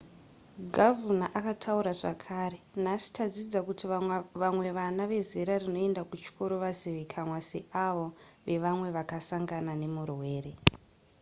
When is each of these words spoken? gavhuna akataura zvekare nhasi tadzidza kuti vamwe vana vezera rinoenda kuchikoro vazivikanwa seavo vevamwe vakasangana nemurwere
gavhuna 0.75 1.25
akataura 1.39 1.91
zvekare 2.01 2.57
nhasi 2.83 3.09
tadzidza 3.17 3.59
kuti 3.67 3.85
vamwe 4.43 4.67
vana 4.77 5.03
vezera 5.11 5.53
rinoenda 5.63 6.01
kuchikoro 6.09 6.53
vazivikanwa 6.63 7.39
seavo 7.49 8.07
vevamwe 8.47 8.87
vakasangana 8.97 9.73
nemurwere 9.81 10.51